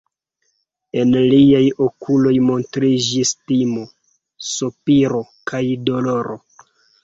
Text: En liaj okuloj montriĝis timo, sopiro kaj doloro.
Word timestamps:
En 1.01 1.11
liaj 1.33 1.61
okuloj 1.89 2.33
montriĝis 2.47 3.35
timo, 3.53 3.87
sopiro 4.49 5.25
kaj 5.53 5.65
doloro. 5.93 6.45